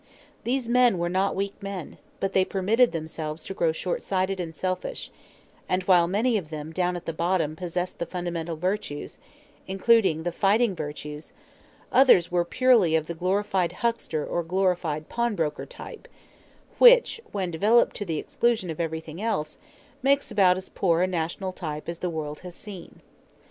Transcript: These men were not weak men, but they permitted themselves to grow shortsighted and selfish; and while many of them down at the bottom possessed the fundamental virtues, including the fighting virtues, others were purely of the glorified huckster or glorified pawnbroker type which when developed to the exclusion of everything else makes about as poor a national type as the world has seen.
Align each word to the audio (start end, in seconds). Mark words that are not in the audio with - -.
These 0.45 0.67
men 0.67 0.97
were 0.97 1.09
not 1.09 1.35
weak 1.35 1.53
men, 1.61 1.99
but 2.19 2.33
they 2.33 2.43
permitted 2.43 2.91
themselves 2.91 3.43
to 3.43 3.53
grow 3.53 3.71
shortsighted 3.71 4.39
and 4.39 4.55
selfish; 4.55 5.11
and 5.69 5.83
while 5.83 6.07
many 6.07 6.37
of 6.39 6.49
them 6.49 6.73
down 6.73 6.95
at 6.95 7.05
the 7.05 7.13
bottom 7.13 7.55
possessed 7.55 7.99
the 7.99 8.07
fundamental 8.07 8.55
virtues, 8.55 9.19
including 9.67 10.23
the 10.23 10.31
fighting 10.31 10.75
virtues, 10.75 11.33
others 11.91 12.31
were 12.31 12.43
purely 12.43 12.95
of 12.95 13.05
the 13.05 13.13
glorified 13.13 13.73
huckster 13.73 14.25
or 14.25 14.41
glorified 14.41 15.07
pawnbroker 15.07 15.67
type 15.67 16.07
which 16.79 17.21
when 17.31 17.51
developed 17.51 17.95
to 17.97 18.03
the 18.03 18.17
exclusion 18.17 18.71
of 18.71 18.79
everything 18.79 19.21
else 19.21 19.59
makes 20.01 20.31
about 20.31 20.57
as 20.57 20.67
poor 20.67 21.03
a 21.03 21.05
national 21.05 21.53
type 21.53 21.87
as 21.87 21.99
the 21.99 22.09
world 22.09 22.39
has 22.39 22.55
seen. 22.55 23.01